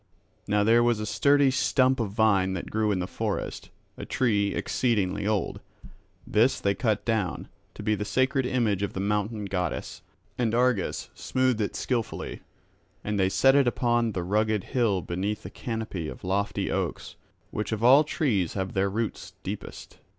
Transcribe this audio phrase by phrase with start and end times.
[0.47, 4.51] Now there was a sturdy stump of vine that grew in the forest, a tree
[4.55, 5.59] exceeding old;
[6.25, 10.01] this they cut down, to be the sacred image of the mountain goddess;
[10.39, 12.41] and Argus smoothed it skilfully,
[13.03, 17.15] and they set it upon that rugged hill beneath a canopy of lofty oaks,
[17.51, 19.99] which of all trees have their roots deepest.